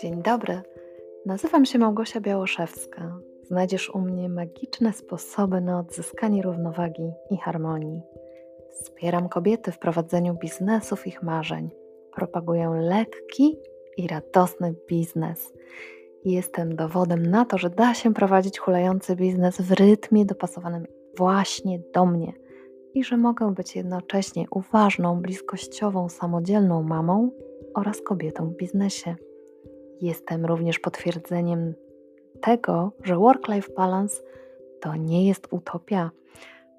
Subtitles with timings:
[0.00, 0.60] Dzień dobry,
[1.26, 3.18] nazywam się Małgosia Białoszewska.
[3.42, 8.02] Znajdziesz u mnie magiczne sposoby na odzyskanie równowagi i harmonii.
[8.70, 11.70] Wspieram kobiety w prowadzeniu biznesów ich marzeń.
[12.14, 13.56] Propaguję lekki
[13.96, 15.52] i radosny biznes.
[16.24, 20.86] Jestem dowodem na to, że da się prowadzić hulający biznes w rytmie dopasowanym
[21.16, 22.32] właśnie do mnie
[22.94, 27.30] i że mogę być jednocześnie uważną, bliskościową, samodzielną mamą
[27.74, 29.16] oraz kobietą w biznesie.
[30.00, 31.74] Jestem również potwierdzeniem
[32.40, 34.22] tego, że work-life balance
[34.80, 36.10] to nie jest utopia.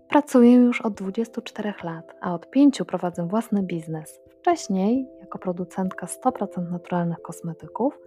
[0.09, 4.19] Pracuję już od 24 lat, a od 5 prowadzę własny biznes.
[4.39, 7.99] Wcześniej jako producentka 100% naturalnych kosmetyków,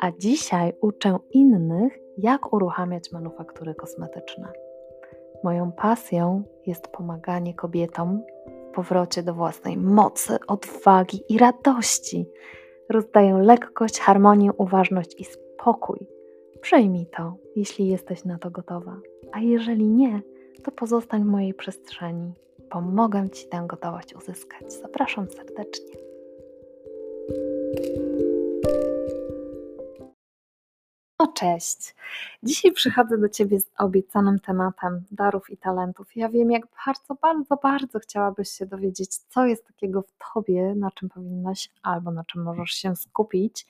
[0.00, 4.52] a dzisiaj uczę innych, jak uruchamiać manufaktury kosmetyczne.
[5.44, 8.22] Moją pasją jest pomaganie kobietom
[8.70, 12.26] w powrocie do własnej mocy, odwagi i radości.
[12.88, 16.06] Rozdaję lekkość, harmonię, uważność i spokój.
[16.60, 18.96] Przyjmij to, jeśli jesteś na to gotowa,
[19.32, 20.22] a jeżeli nie,
[20.62, 22.32] to pozostań w mojej przestrzeni.
[22.70, 24.72] Pomogę Ci tę gotowość uzyskać.
[24.72, 26.03] Zapraszam serdecznie.
[31.34, 31.94] Cześć!
[32.42, 36.16] Dzisiaj przychodzę do Ciebie z obiecanym tematem darów i talentów.
[36.16, 40.90] Ja wiem, jak bardzo, bardzo, bardzo chciałabyś się dowiedzieć, co jest takiego w Tobie, na
[40.90, 43.66] czym powinnaś albo na czym możesz się skupić,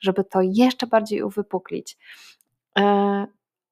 [0.00, 1.98] żeby to jeszcze bardziej uwypuklić.
[2.78, 3.26] E,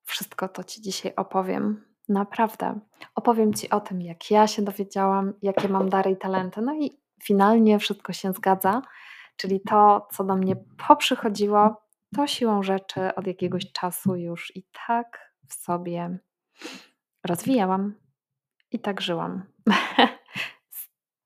[0.04, 1.84] wszystko to Ci dzisiaj opowiem.
[2.08, 2.80] Naprawdę.
[3.14, 6.62] Opowiem Ci o tym, jak ja się dowiedziałam, jakie mam dary i talenty.
[6.62, 6.90] No i
[7.22, 8.82] finalnie wszystko się zgadza,
[9.36, 10.56] czyli to, co do mnie
[10.88, 11.85] poprzychodziło,
[12.16, 16.18] to siłą rzeczy od jakiegoś czasu już i tak w sobie
[17.24, 17.94] rozwijałam
[18.72, 19.42] i tak żyłam.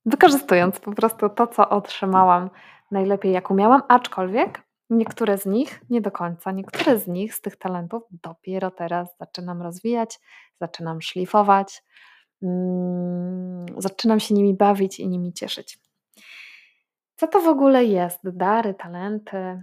[0.07, 2.51] Wykorzystując po prostu to, co otrzymałam
[2.91, 7.57] najlepiej, jak umiałam, aczkolwiek niektóre z nich, nie do końca, niektóre z nich, z tych
[7.57, 10.21] talentów, dopiero teraz zaczynam rozwijać,
[10.61, 11.85] zaczynam szlifować,
[12.43, 15.79] mm, zaczynam się nimi bawić i nimi cieszyć.
[17.17, 18.21] Co to w ogóle jest?
[18.25, 19.63] Dary, talenty,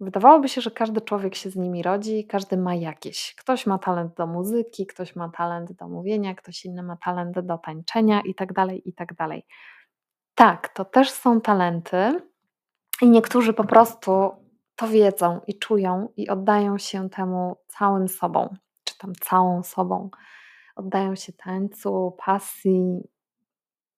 [0.00, 3.34] Wydawałoby się, że każdy człowiek się z nimi rodzi, każdy ma jakieś.
[3.34, 7.58] Ktoś ma talent do muzyki, ktoś ma talent do mówienia, ktoś inny ma talent do
[7.58, 9.14] tańczenia i tak dalej, i tak.
[10.34, 12.20] Tak, to też są talenty
[13.02, 14.30] i niektórzy po prostu
[14.76, 20.10] to wiedzą i czują i oddają się temu całym sobą, czy tam całą sobą.
[20.76, 23.08] Oddają się tańcu, pasji,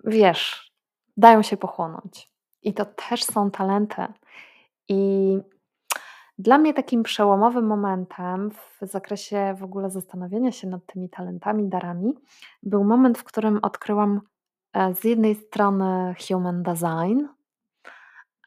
[0.04, 0.72] wiesz,
[1.16, 2.30] dają się pochłonąć.
[2.62, 4.06] I to też są talenty.
[4.88, 5.38] I
[6.38, 12.14] dla mnie takim przełomowym momentem w zakresie w ogóle zastanowienia się nad tymi talentami, darami,
[12.62, 14.20] był moment, w którym odkryłam
[14.72, 17.26] e, z jednej strony human design,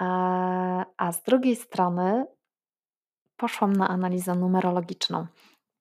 [0.02, 0.06] e,
[0.98, 2.26] a z drugiej strony
[3.38, 5.26] poszłam na analizę numerologiczną.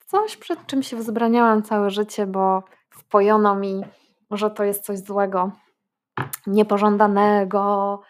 [0.07, 3.85] Coś, przed czym się wzbraniałam całe życie, bo wpojono mi,
[4.31, 5.51] że to jest coś złego,
[6.47, 8.01] niepożądanego,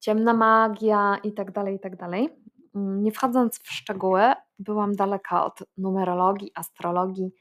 [0.00, 2.28] ciemna magia itd., tak itd.
[2.78, 7.34] Mm, nie wchodząc w szczegóły, byłam daleka od numerologii, astrologii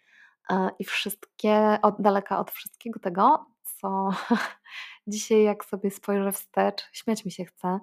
[0.50, 4.10] e, i wszystkie, od daleka od wszystkiego tego, co
[5.08, 7.80] dzisiaj, jak sobie spojrzę wstecz, śmiać mi się chce,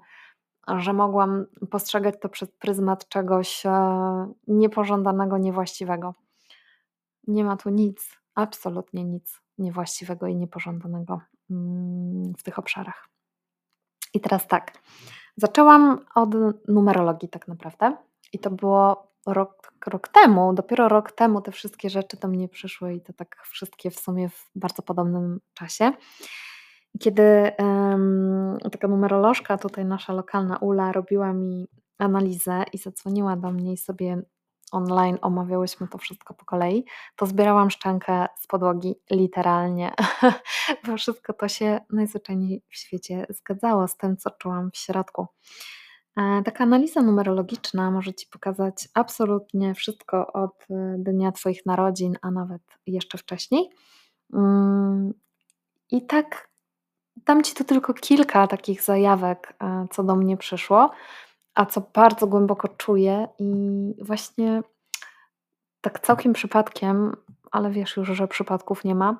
[0.77, 3.73] że mogłam postrzegać to przez pryzmat czegoś e,
[4.47, 6.15] niepożądanego, niewłaściwego.
[7.27, 11.21] Nie ma tu nic, absolutnie nic niewłaściwego i niepożądanego
[11.51, 13.09] mm, w tych obszarach.
[14.15, 14.73] I teraz tak.
[15.37, 16.31] Zaczęłam od
[16.69, 17.97] numerologii tak naprawdę
[18.33, 22.95] i to było rok, rok temu, dopiero rok temu te wszystkie rzeczy do mnie przyszły
[22.95, 25.93] i to tak wszystkie w sumie w bardzo podobnym czasie.
[27.01, 31.69] Kiedy um, taka numerolożka, tutaj nasza lokalna Ula, robiła mi
[31.99, 34.23] analizę i zadzwoniła do mnie i sobie
[34.75, 36.85] online omawiałyśmy to wszystko po kolei,
[37.17, 39.93] to zbierałam szczękę z podłogi literalnie,
[40.87, 45.27] bo wszystko to się najzwyczajniej w świecie zgadzało z tym, co czułam w środku.
[46.17, 52.31] E, taka analiza numerologiczna może Ci pokazać absolutnie wszystko od e, dnia Twoich narodzin, a
[52.31, 53.71] nawet jeszcze wcześniej.
[54.35, 55.15] Mm,
[55.91, 56.49] I tak
[57.17, 60.91] dam Ci tu tylko kilka takich zajawek, e, co do mnie przyszło
[61.55, 63.55] a co bardzo głęboko czuję i
[64.03, 64.63] właśnie
[65.81, 67.17] tak całkiem przypadkiem,
[67.51, 69.17] ale wiesz już, że przypadków nie ma,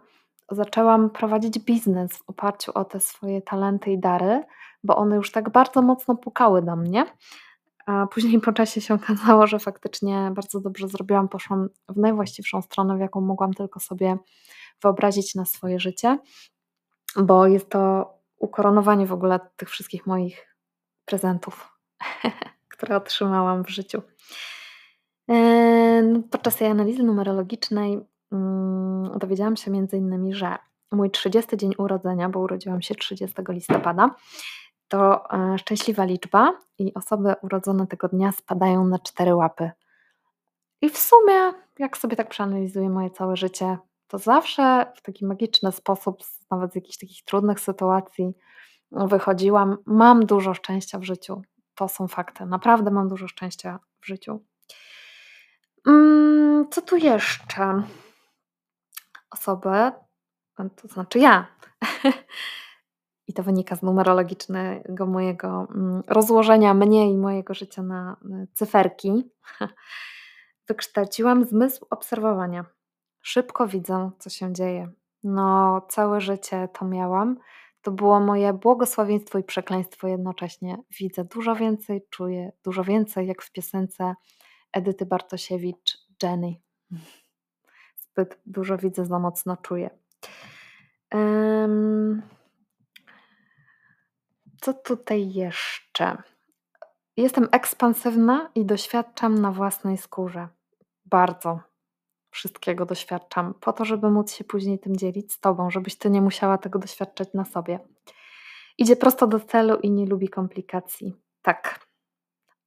[0.51, 4.45] zaczęłam prowadzić biznes w oparciu o te swoje talenty i dary,
[4.85, 7.07] bo one już tak bardzo mocno pukały do mnie.
[7.87, 12.97] A później po czasie się okazało, że faktycznie bardzo dobrze zrobiłam, poszłam w najwłaściwszą stronę,
[12.97, 14.17] w jaką mogłam tylko sobie
[14.83, 16.19] wyobrazić na swoje życie,
[17.17, 20.57] bo jest to ukoronowanie w ogóle tych wszystkich moich
[21.05, 21.74] prezentów
[22.73, 24.03] które otrzymałam w życiu.
[25.29, 28.01] Yy, podczas tej analizy numerologicznej
[28.33, 30.57] mm, dowiedziałam się między innymi, że
[30.93, 34.15] mój 30 dzień urodzenia, bo urodziłam się 30 listopada,
[34.89, 39.71] to e, szczęśliwa liczba i osoby urodzone tego dnia spadają na cztery łapy.
[40.83, 43.79] I w sumie, jak sobie tak przeanalizuję moje całe życie,
[44.09, 48.33] to zawsze w taki magiczny sposób, nawet z jakichś takich trudnych sytuacji,
[48.93, 49.77] wychodziłam.
[49.87, 51.43] Mam dużo szczęścia w życiu.
[51.75, 52.47] To są fakty.
[52.47, 54.45] Naprawdę mam dużo szczęścia w życiu.
[55.87, 57.83] Mm, co tu jeszcze?
[59.31, 59.93] Osoby,
[60.57, 61.47] to znaczy ja.
[63.29, 68.17] I to wynika z numerologicznego mojego mm, rozłożenia mnie i mojego życia na
[68.55, 69.31] cyferki.
[70.69, 72.65] Wykształciłam zmysł obserwowania.
[73.23, 74.91] Szybko widzę, co się dzieje.
[75.25, 77.37] No, całe życie to miałam.
[77.85, 80.79] To było moje błogosławieństwo i przekleństwo jednocześnie.
[81.01, 84.15] Widzę dużo więcej, czuję dużo więcej, jak w piosence
[84.73, 86.55] Edyty Bartosiewicz, Jenny.
[87.97, 89.91] Zbyt dużo widzę, za mocno czuję.
[94.61, 96.23] Co tutaj jeszcze?
[97.17, 100.49] Jestem ekspansywna i doświadczam na własnej skórze.
[101.05, 101.61] Bardzo
[102.35, 106.21] wszystkiego doświadczam, po to, żeby móc się później tym dzielić z Tobą, żebyś Ty nie
[106.21, 107.81] musiała tego doświadczać na sobie.
[108.79, 111.15] Idzie prosto do celu i nie lubi komplikacji.
[111.43, 111.87] Tak.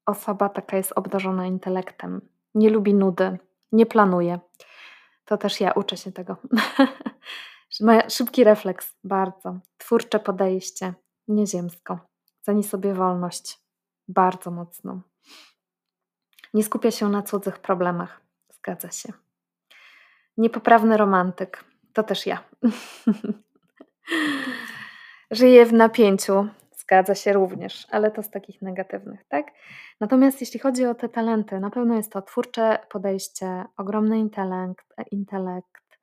[0.05, 2.21] Osoba taka jest obdarzona intelektem.
[2.55, 3.37] Nie lubi nudy,
[3.71, 4.39] nie planuje.
[5.25, 6.37] To też ja uczę się tego.
[7.81, 9.59] Ma szybki refleks, bardzo.
[9.77, 10.93] Twórcze podejście,
[11.27, 11.99] nieziemsko.
[12.41, 13.59] Ceni sobie wolność,
[14.07, 15.01] bardzo mocno.
[16.53, 18.21] Nie skupia się na cudzych problemach.
[18.49, 19.26] Zgadza się.
[20.37, 21.63] Niepoprawny romantyk.
[21.93, 22.43] To też ja.
[25.31, 26.47] Żyję w napięciu.
[26.77, 29.47] Zgadza się również, ale to z takich negatywnych, tak?
[29.99, 35.99] Natomiast jeśli chodzi o te talenty, na pewno jest to twórcze podejście, ogromny intelekt, intelekt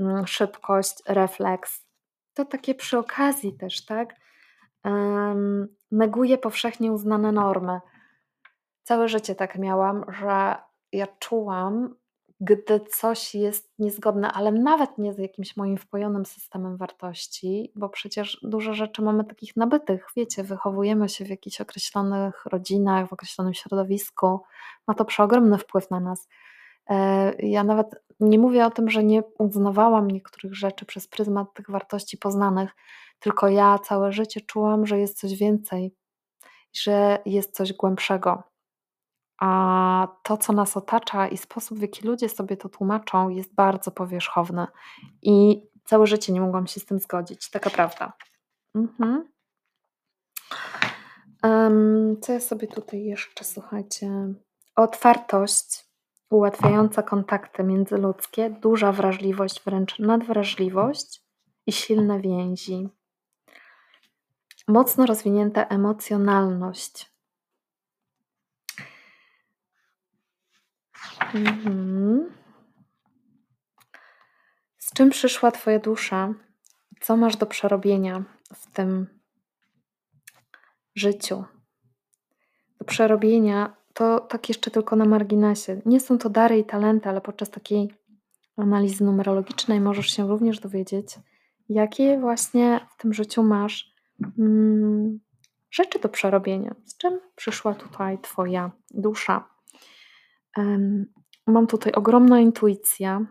[0.00, 1.86] mm, szybkość, refleks.
[2.34, 4.14] To takie przy okazji też, tak?
[4.84, 7.80] Um, neguje powszechnie uznane normy.
[8.82, 10.56] Całe życie tak miałam, że
[10.92, 11.94] ja czułam,
[12.40, 18.40] gdy coś jest niezgodne, ale nawet nie z jakimś moim wpojonym systemem wartości, bo przecież
[18.42, 24.40] dużo rzeczy mamy takich nabytych, wiecie, wychowujemy się w jakichś określonych rodzinach, w określonym środowisku,
[24.88, 26.28] ma to przeogromny wpływ na nas.
[26.90, 31.70] E, ja nawet nie mówię o tym, że nie uznawałam niektórych rzeczy przez pryzmat tych
[31.70, 32.70] wartości poznanych,
[33.20, 35.94] tylko ja całe życie czułam, że jest coś więcej,
[36.72, 38.42] że jest coś głębszego.
[39.38, 43.90] A to, co nas otacza i sposób, w jaki ludzie sobie to tłumaczą, jest bardzo
[43.90, 44.66] powierzchowny.
[45.22, 47.50] I całe życie nie mogłam się z tym zgodzić.
[47.50, 48.12] Taka prawda.
[48.74, 49.28] Mhm.
[51.42, 54.34] Um, co ja sobie tutaj jeszcze, słuchajcie.
[54.76, 55.88] Otwartość
[56.30, 61.22] ułatwiająca kontakty międzyludzkie, duża wrażliwość, wręcz nadwrażliwość
[61.66, 62.88] i silne więzi.
[64.68, 67.17] Mocno rozwinięta emocjonalność.
[71.34, 72.30] Mhm.
[74.78, 76.34] Z czym przyszła Twoja dusza?
[77.00, 79.06] Co masz do przerobienia w tym
[80.94, 81.44] życiu?
[82.78, 85.80] Do przerobienia to tak jeszcze tylko na marginesie.
[85.86, 87.94] Nie są to dary i talenty, ale podczas takiej
[88.56, 91.18] analizy numerologicznej możesz się również dowiedzieć,
[91.68, 93.94] jakie właśnie w tym życiu masz
[94.38, 95.20] mm,
[95.70, 96.74] rzeczy do przerobienia.
[96.84, 99.48] Z czym przyszła tutaj Twoja dusza?
[101.48, 103.26] Mam tutaj ogromną intuicję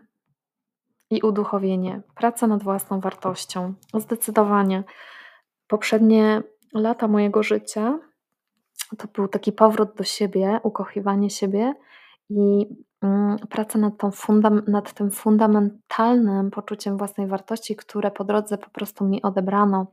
[1.10, 3.74] i uduchowienie, praca nad własną wartością.
[3.94, 4.84] Zdecydowanie.
[5.66, 6.42] Poprzednie
[6.74, 7.98] lata mojego życia
[8.98, 11.74] to był taki powrót do siebie, ukochiwanie siebie
[12.30, 12.66] i
[13.02, 14.10] mm, praca nad, tą
[14.66, 19.86] nad tym fundamentalnym poczuciem własnej wartości, które po drodze po prostu mi odebrano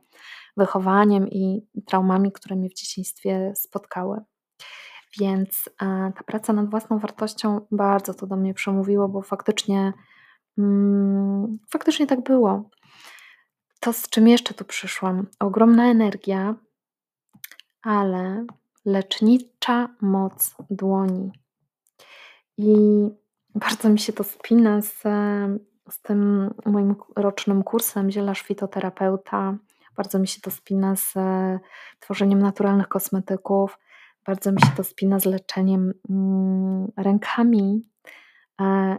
[0.56, 4.20] wychowaniem i traumami, które mnie w dzieciństwie spotkały.
[5.18, 9.92] Więc e, ta praca nad własną wartością bardzo to do mnie przemówiło, bo faktycznie,
[10.58, 12.70] mm, faktycznie tak było.
[13.80, 16.54] To, z czym jeszcze tu przyszłam, ogromna energia,
[17.82, 18.46] ale
[18.84, 21.32] lecznicza moc dłoni.
[22.58, 22.76] I
[23.54, 25.02] bardzo mi się to spina z,
[25.90, 29.56] z tym moim rocznym kursem zielarz fitoterapeuta.
[29.96, 31.14] Bardzo mi się to spina z
[32.00, 33.78] tworzeniem naturalnych kosmetyków.
[34.26, 37.86] Bardzo mi się to spina z leczeniem mm, rękami
[38.60, 38.98] e,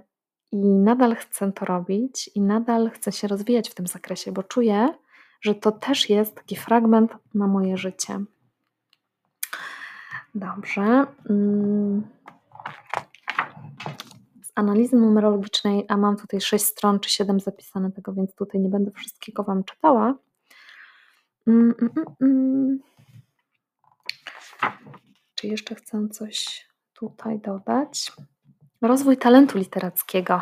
[0.51, 4.93] i nadal chcę to robić i nadal chcę się rozwijać w tym zakresie, bo czuję,
[5.41, 8.19] że to też jest taki fragment na moje życie.
[10.35, 11.05] Dobrze.
[11.29, 12.07] Mm.
[14.43, 18.69] Z analizy numerologicznej, a mam tutaj 6 stron czy 7 zapisane tego, więc tutaj nie
[18.69, 20.15] będę wszystkiego Wam czytała.
[25.39, 28.11] Czy jeszcze chcę coś tutaj dodać?
[28.81, 30.41] Rozwój talentu literackiego.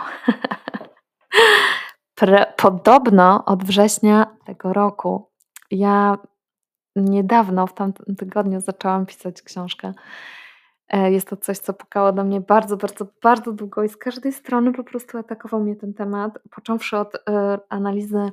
[2.57, 5.29] Podobno od września tego roku
[5.71, 6.17] ja
[6.95, 9.93] niedawno, w tamtym tygodniu zaczęłam pisać książkę.
[10.87, 14.33] E, jest to coś, co pukało do mnie bardzo, bardzo, bardzo długo i z każdej
[14.33, 18.31] strony po prostu atakował mnie ten temat, począwszy od e, analizy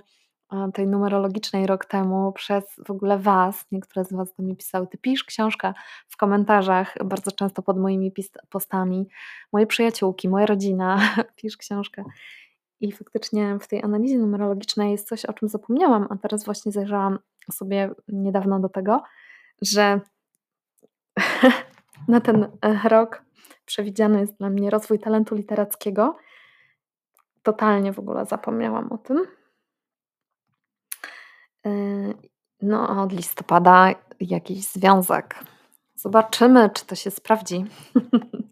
[0.74, 4.98] tej numerologicznej rok temu przez w ogóle Was, niektóre z Was do mnie pisały, Ty
[4.98, 5.74] pisz książkę
[6.08, 8.12] w komentarzach, bardzo często pod moimi
[8.50, 9.08] postami,
[9.52, 11.00] moje przyjaciółki, moja rodzina,
[11.36, 12.04] pisz książkę.
[12.80, 17.18] I faktycznie w tej analizie numerologicznej jest coś, o czym zapomniałam, a teraz właśnie zajrzałam
[17.52, 19.02] sobie niedawno do tego,
[19.62, 20.00] że
[22.08, 23.22] na ten e, rok
[23.64, 26.16] przewidziany jest dla mnie rozwój talentu literackiego.
[27.42, 29.26] Totalnie w ogóle zapomniałam o tym.
[31.64, 32.14] Yy,
[32.62, 35.44] no, a od listopada jakiś związek.
[35.94, 37.64] Zobaczymy, czy to się sprawdzi.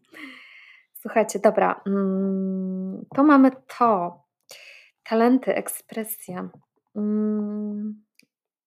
[1.03, 1.81] Słuchajcie, dobra.
[1.87, 4.23] Mm, to mamy to.
[5.03, 6.51] Talenty, ekspresja.
[6.97, 8.05] Mm,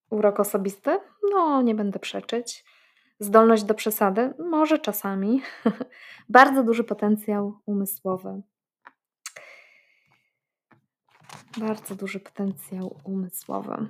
[0.09, 0.99] urok osobisty?
[1.31, 2.65] No, nie będę przeczyć.
[3.19, 4.33] Zdolność do przesady?
[4.39, 5.41] Może czasami.
[6.29, 8.41] Bardzo duży potencjał umysłowy.
[11.57, 13.89] Bardzo duży potencjał umysłowy.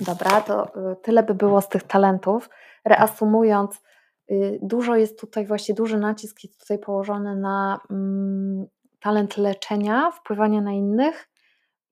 [0.00, 2.50] Dobra, to y, tyle by było z tych talentów.
[2.84, 3.82] Reasumując,
[4.30, 8.66] y, dużo jest tutaj, właśnie duży nacisk jest tutaj położony na mm,
[9.00, 11.28] talent leczenia, wpływania na innych,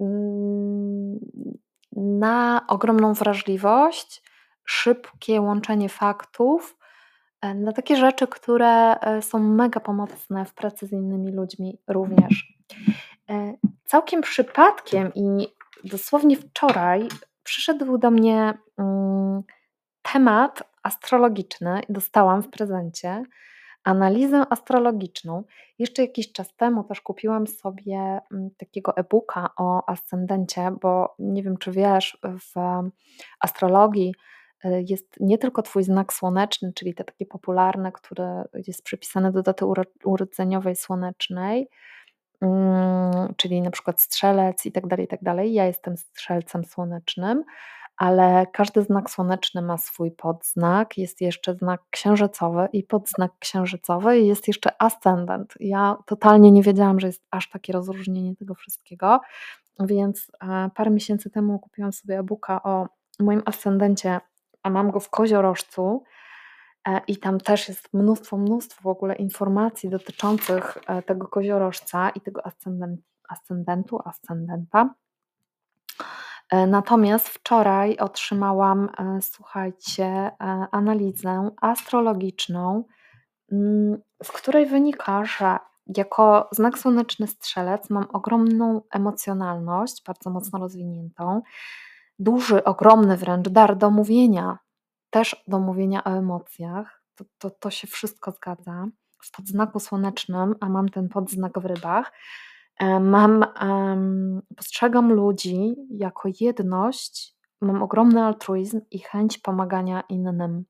[0.01, 1.19] mm,
[1.97, 4.23] na ogromną wrażliwość,
[4.65, 6.77] szybkie łączenie faktów,
[7.41, 12.59] e, na takie rzeczy, które e, są mega pomocne w pracy z innymi ludźmi również.
[13.31, 13.55] E,
[13.85, 15.49] całkiem przypadkiem i
[15.85, 17.09] dosłownie wczoraj
[17.51, 19.43] przyszedł do mnie mm,
[20.03, 23.25] temat astrologiczny i dostałam w prezencie
[23.85, 25.45] analizę astrologiczną.
[25.79, 31.57] Jeszcze jakiś czas temu też kupiłam sobie mm, takiego e-booka o ascendencie, bo nie wiem,
[31.57, 32.55] czy wiesz, w
[33.41, 34.15] astrologii
[34.65, 39.43] y, jest nie tylko Twój znak słoneczny, czyli te takie popularne, które jest przypisane do
[39.43, 39.65] daty
[40.05, 41.69] urodzeniowej słonecznej,
[43.37, 45.53] czyli na przykład strzelec i tak dalej, i tak dalej.
[45.53, 47.45] Ja jestem strzelcem słonecznym,
[47.97, 50.99] ale każdy znak słoneczny ma swój podznak.
[50.99, 55.55] Jest jeszcze znak księżycowy i podznak księżycowy i jest jeszcze ascendent.
[55.61, 59.21] Ja totalnie nie wiedziałam, że jest aż takie rozróżnienie tego wszystkiego,
[59.81, 64.21] więc e, parę miesięcy temu kupiłam sobie e-booka o moim ascendencie,
[64.63, 66.03] a mam go w koziorożcu
[67.07, 72.43] I tam też jest mnóstwo, mnóstwo w ogóle informacji dotyczących e, tego koziorożca i tego
[73.29, 74.95] ascendentu, ascendenta.
[76.51, 78.89] E, natomiast wczoraj otrzymałam,
[79.21, 80.31] słuchajcie,
[80.71, 82.85] analizę astrologiczną,
[83.53, 85.59] mm, w której wynika, że
[85.97, 91.43] jako znak słoneczny strzelec mam ogromną emocjonalność, bardzo mocno rozwiniętą,
[92.19, 94.59] duży, ogromny wręcz dar do mówienia,
[95.11, 97.03] też do mówienia o emocjach.
[97.15, 98.87] To, to, to się wszystko zgadza.
[99.23, 102.13] W podznaku słonecznym, a mam ten podznak w rybach,
[102.79, 110.65] e, mam, um, postrzegam ludzi jako jedność, mam ogromny altruizm i chęć pomagania innym.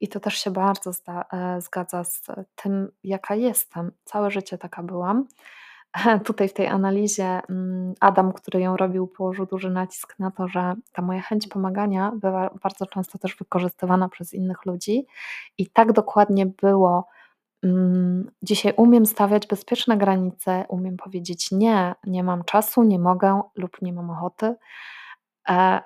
[0.00, 2.22] I to też się bardzo zda, e, zgadza z
[2.54, 3.92] tym, jaka jestem.
[4.04, 5.26] Całe życie taka byłam.
[6.24, 10.74] Tutaj w tej analizie mm, Adam, który ją robił, położył duży nacisk na to, że
[10.92, 15.06] ta moja chęć pomagania była bardzo często też wykorzystywana przez innych ludzi
[15.58, 17.08] i tak dokładnie było.
[17.62, 23.82] Mm, dzisiaj umiem stawiać bezpieczne granice, umiem powiedzieć nie, nie mam czasu, nie mogę lub
[23.82, 24.54] nie mam ochoty, e,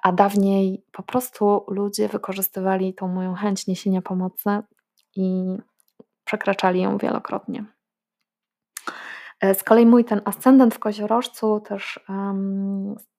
[0.02, 4.50] a dawniej po prostu ludzie wykorzystywali tą moją chęć niesienia pomocy
[5.16, 5.56] i
[6.25, 7.75] przekraczali ją wielokrotnie.
[9.40, 12.00] E, z kolei mój ten ascendent w koziorożcu też,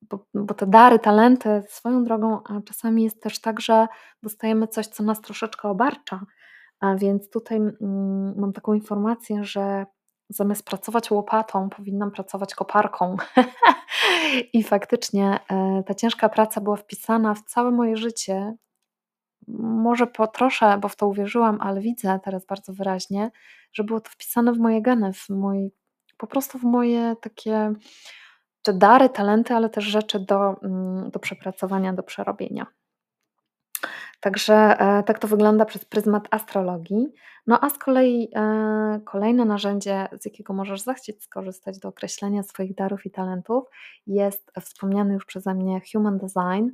[0.01, 3.87] bo, bo te dary, talenty swoją drogą, a czasami jest też tak, że
[4.23, 6.21] dostajemy coś, co nas troszeczkę obarcza.
[6.79, 9.85] A więc tutaj mm, mam taką informację, że
[10.29, 13.17] zamiast pracować łopatą, powinnam pracować koparką.
[14.53, 18.53] I faktycznie e, ta ciężka praca była wpisana w całe moje życie.
[19.57, 23.31] Może po trosze, bo w to uwierzyłam, ale widzę teraz bardzo wyraźnie,
[23.73, 25.71] że było to wpisane w moje geny, w mój
[26.17, 27.73] po prostu w moje takie
[28.73, 32.65] dary, talenty, ale też rzeczy do, mm, do przepracowania, do przerobienia.
[34.19, 37.13] Także, e, tak to wygląda przez pryzmat astrologii.
[37.47, 42.75] No, a z kolei, e, kolejne narzędzie, z jakiego możesz zechcieć skorzystać do określenia swoich
[42.75, 43.63] darów i talentów,
[44.07, 46.69] jest wspomniany już przeze mnie Human Design.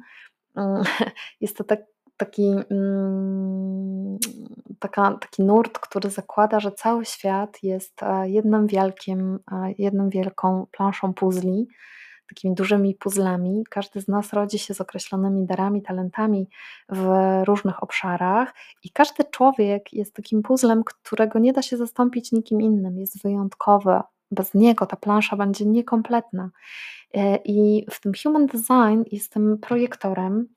[0.55, 0.83] Mm,
[1.41, 1.79] jest to tak
[2.17, 4.17] taki, mm,
[4.79, 9.39] taka taki nurt, który zakłada, że cały świat jest, e, jednym wielkim
[9.77, 11.67] jedną wielką planszą puzli
[12.27, 13.63] takimi dużymi puzzlami.
[13.69, 16.49] Każdy z nas rodzi się z określonymi darami, talentami
[16.89, 17.07] w
[17.45, 18.53] różnych obszarach
[18.83, 23.99] i każdy człowiek jest takim puzzlem, którego nie da się zastąpić nikim innym, jest wyjątkowy.
[24.31, 26.49] Bez niego ta plansza będzie niekompletna.
[27.13, 30.47] E, I w tym Human Design jestem projektorem.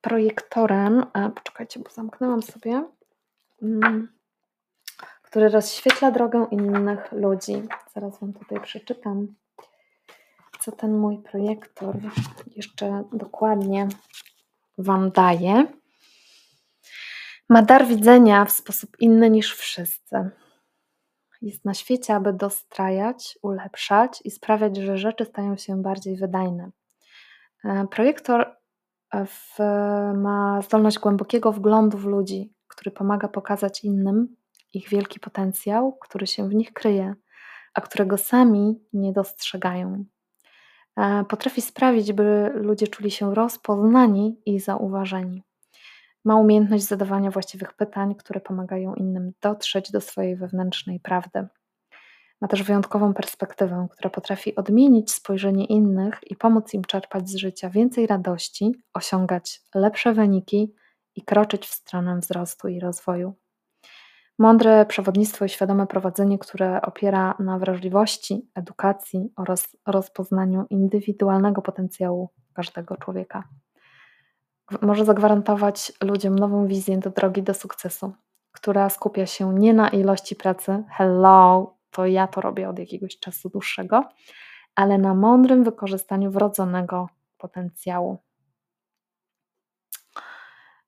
[0.00, 2.84] Projektorem, poczekajcie, bo zamknęłam sobie,
[3.62, 4.08] mm,
[5.22, 7.62] który rozświetla drogę innych ludzi.
[7.94, 9.34] Zaraz Wam tutaj przeczytam
[10.60, 11.96] co ten mój projektor
[12.56, 13.88] jeszcze dokładnie
[14.78, 15.66] Wam daje.
[17.48, 20.30] Ma dar widzenia w sposób inny niż wszyscy.
[21.42, 26.70] Jest na świecie, aby dostrajać, ulepszać i sprawiać, że rzeczy stają się bardziej wydajne.
[27.64, 28.56] E, projektor
[29.26, 29.58] w,
[30.14, 34.36] ma zdolność głębokiego wglądu w ludzi, który pomaga pokazać innym
[34.72, 37.14] ich wielki potencjał, który się w nich kryje,
[37.74, 40.04] a którego sami nie dostrzegają.
[40.96, 45.42] E, potrafi sprawić, by ludzie czuli się rozpoznani i zauważeni.
[46.24, 51.48] Ma umiejętność zadawania właściwych pytań, które pomagają innym dotrzeć do swojej wewnętrznej prawdy.
[52.40, 57.70] Ma też wyjątkową perspektywę, która potrafi odmienić spojrzenie innych i pomóc im czerpać z życia
[57.70, 60.74] więcej radości, osiągać lepsze wyniki
[61.14, 63.34] i kroczyć w stronę wzrostu i rozwoju.
[64.38, 72.96] Mądre przewodnictwo i świadome prowadzenie, które opiera na wrażliwości, edukacji oraz rozpoznaniu indywidualnego potencjału każdego
[72.96, 73.44] człowieka.
[74.82, 78.12] Może zagwarantować ludziom nową wizję do drogi do sukcesu,
[78.52, 83.48] która skupia się nie na ilości pracy, hello, to ja to robię od jakiegoś czasu
[83.50, 84.08] dłuższego,
[84.74, 88.18] ale na mądrym wykorzystaniu wrodzonego potencjału.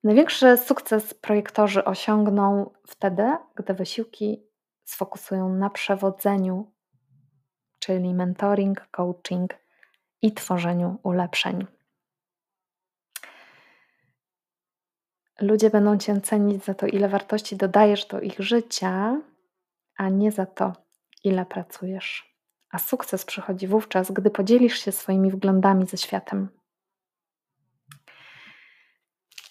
[0.04, 4.42] Największy sukces projektorzy osiągną wtedy, gdy wysiłki
[4.84, 6.72] sfokusują na przewodzeniu,
[7.78, 9.54] czyli mentoring, coaching
[10.22, 11.66] i tworzeniu ulepszeń.
[15.40, 19.20] Ludzie będą Cię cenić za to, ile wartości dodajesz do ich życia,
[19.96, 20.72] a nie za to,
[21.24, 22.36] ile pracujesz.
[22.70, 26.48] A sukces przychodzi wówczas, gdy podzielisz się swoimi wglądami ze światem.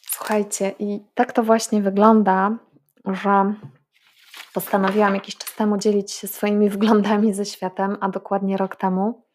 [0.02, 2.58] Słuchajcie, i tak to właśnie wygląda,
[3.06, 3.54] że
[4.54, 9.26] postanowiłam jakiś czas temu dzielić się swoimi wglądami ze światem, a dokładnie rok temu.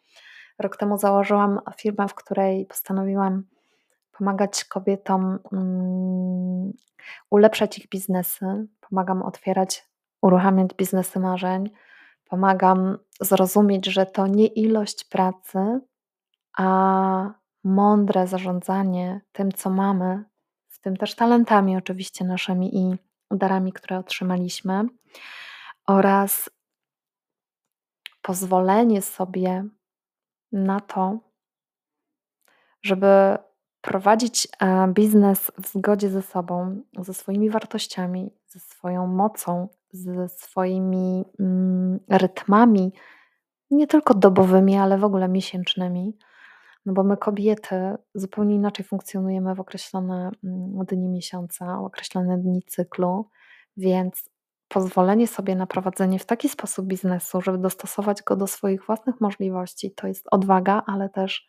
[0.59, 3.45] Rok temu założyłam firmę, w której postanowiłam
[4.19, 6.73] pomagać kobietom um,
[7.31, 8.67] ulepszać ich biznesy.
[8.81, 9.89] Pomagam otwierać,
[10.23, 11.71] uruchamiać biznesy marzeń.
[12.29, 15.81] Pomagam zrozumieć, że to nie ilość pracy,
[16.57, 17.31] a
[17.65, 20.25] mądre zarządzanie tym, co mamy,
[20.69, 22.97] w tym też talentami oczywiście naszymi i
[23.31, 24.85] darami, które otrzymaliśmy,
[25.87, 26.51] oraz
[28.23, 29.65] pozwolenie sobie
[30.53, 31.19] na to,
[32.83, 33.39] żeby
[33.81, 41.25] prowadzić e, biznes w zgodzie ze sobą, ze swoimi wartościami, ze swoją mocą, ze swoimi
[41.41, 42.93] mm, rytmami,
[43.71, 46.19] nie tylko dobowymi, ale w ogóle miesięcznymi,
[46.87, 53.29] no bo my kobiety zupełnie inaczej funkcjonujemy w określone mm, dni miesiąca, określone dni cyklu,
[53.77, 54.31] więc
[54.69, 59.91] pozwolenie sobie na prowadzenie w taki sposób biznesu, żeby dostosować go do swoich własnych możliwości,
[59.95, 61.49] to jest odwaga, ale też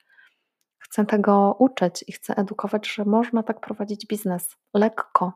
[0.80, 5.34] chcę tego uczyć i chcę edukować, że można tak prowadzić biznes lekko.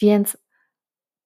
[0.00, 0.36] Więc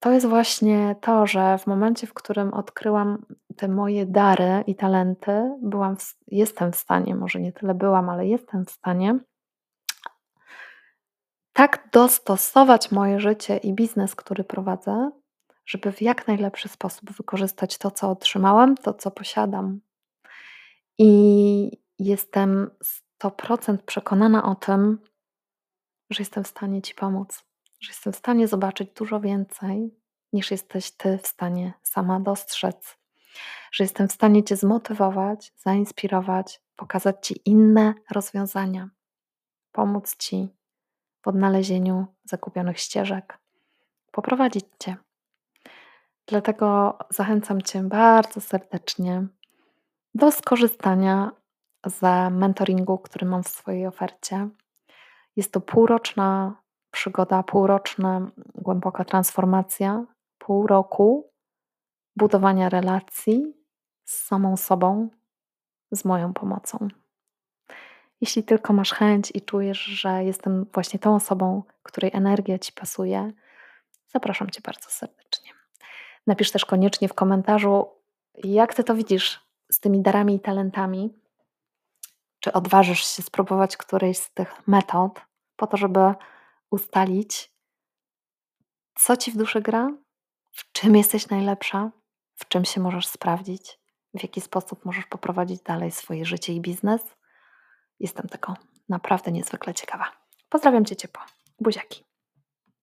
[0.00, 5.56] to jest właśnie to, że w momencie, w którym odkryłam te moje dary i talenty,
[5.62, 9.18] byłam w, jestem w stanie, może nie tyle byłam, ale jestem w stanie
[11.52, 15.10] tak dostosować moje życie i biznes, który prowadzę,
[15.66, 19.80] żeby w jak najlepszy sposób wykorzystać to, co otrzymałam, to, co posiadam.
[20.98, 22.70] I jestem
[23.22, 24.98] 100% przekonana o tym,
[26.10, 27.44] że jestem w stanie Ci pomóc
[27.80, 29.94] że jestem w stanie zobaczyć dużo więcej,
[30.32, 32.98] niż jesteś ty w stanie sama dostrzec.
[33.72, 38.90] Że jestem w stanie cię zmotywować, zainspirować, pokazać ci inne rozwiązania,
[39.72, 40.48] pomóc ci
[41.22, 43.38] w odnalezieniu zakupionych ścieżek,
[44.10, 44.96] poprowadzić cię.
[46.26, 49.26] Dlatego zachęcam cię bardzo serdecznie
[50.14, 51.32] do skorzystania
[51.86, 52.00] z
[52.32, 54.48] mentoringu, który mam w swojej ofercie.
[55.36, 56.56] Jest to półroczna
[56.96, 60.04] przygoda, półroczna, głęboka transformacja,
[60.38, 61.30] pół roku
[62.16, 63.54] budowania relacji
[64.04, 65.08] z samą sobą,
[65.90, 66.88] z moją pomocą.
[68.20, 73.32] Jeśli tylko masz chęć i czujesz, że jestem właśnie tą osobą, której energia ci pasuje,
[74.08, 75.50] zapraszam cię bardzo serdecznie.
[76.26, 77.88] Napisz też koniecznie w komentarzu,
[78.34, 81.14] jak ty to widzisz z tymi darami i talentami.
[82.40, 85.20] Czy odważysz się spróbować którejś z tych metod,
[85.56, 86.14] po to, żeby
[86.70, 87.52] ustalić,
[88.94, 89.88] co ci w duszy gra,
[90.52, 91.90] w czym jesteś najlepsza,
[92.34, 93.78] w czym się możesz sprawdzić,
[94.14, 97.02] w jaki sposób możesz poprowadzić dalej swoje życie i biznes.
[98.00, 98.54] Jestem tego
[98.88, 100.12] naprawdę niezwykle ciekawa.
[100.48, 101.22] Pozdrawiam cię ciepło.
[101.60, 102.05] Buziaki.